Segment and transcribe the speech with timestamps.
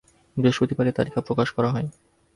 [0.37, 1.87] বৃহস্পতিবার এ তালিকা প্রকাশ করা হয়।